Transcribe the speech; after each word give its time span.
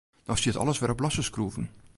No 0.27 0.35
stiet 0.35 0.55
alles 0.55 0.79
wer 0.79 0.89
op 0.91 0.99
losse 0.99 1.21
skroeven. 1.23 1.69